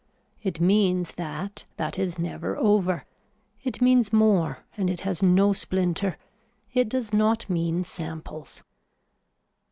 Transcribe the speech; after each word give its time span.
It 0.41 0.59
means 0.59 1.13
that 1.13 1.65
that 1.77 1.99
is 1.99 2.17
never 2.17 2.57
over. 2.57 3.05
It 3.61 3.83
means 3.83 4.11
more 4.11 4.65
and 4.75 4.89
it 4.89 5.01
has 5.01 5.21
no 5.21 5.53
splinter, 5.53 6.17
it 6.73 6.89
does 6.89 7.13
not 7.13 7.47
mean 7.51 7.83
samples. 7.83 8.63